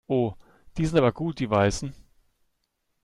Oh, 0.07 0.33
die 0.77 0.85
sind 0.87 0.97
aber 0.97 1.11
gut, 1.11 1.37
die 1.39 1.49
Weißen! 1.51 1.93